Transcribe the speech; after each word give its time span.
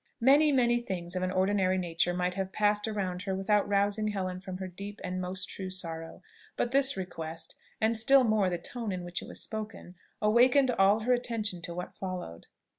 Many, 0.19 0.51
many 0.51 0.81
things 0.81 1.15
of 1.15 1.21
an 1.21 1.29
ordinary 1.31 1.77
nature 1.77 2.11
might 2.11 2.33
have 2.33 2.51
passed 2.51 2.87
around 2.87 3.21
her 3.21 3.35
without 3.35 3.69
rousing 3.69 4.07
Helen 4.07 4.39
from 4.39 4.57
her 4.57 4.67
deep 4.67 4.99
and 5.03 5.21
most 5.21 5.47
true 5.47 5.69
sorrow; 5.69 6.23
but 6.57 6.71
this 6.71 6.97
request, 6.97 7.53
and 7.79 7.95
still 7.95 8.23
more 8.23 8.49
the 8.49 8.57
tone 8.57 8.91
in 8.91 9.03
which 9.03 9.21
it 9.21 9.27
was 9.27 9.43
spoken, 9.43 9.93
awakened 10.19 10.71
all 10.71 11.01
her 11.01 11.13
attention 11.13 11.61
to 11.61 11.75
what 11.75 11.93
followed. 11.95 12.47